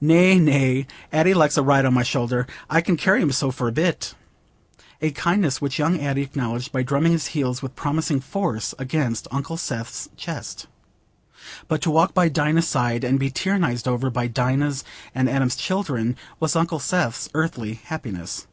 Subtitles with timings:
[0.00, 2.46] "Nay, nay: Addy likes a ride on my shoulder.
[2.70, 4.14] I can carry him so for a bit."
[5.02, 9.58] A kindness which young Addy acknowledged by drumming his heels with promising force against Uncle
[9.58, 10.68] Seth's chest.
[11.66, 14.84] But to walk by Dinah's side, and be tyrannized over by Dinah's
[15.14, 18.46] and Adam's children, was Uncle Seth's earthly happiness.